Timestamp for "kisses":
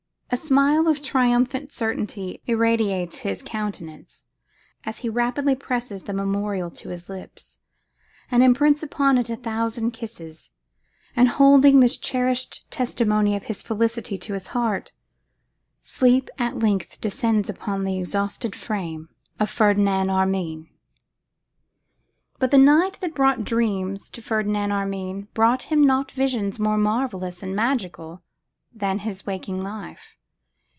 9.91-10.51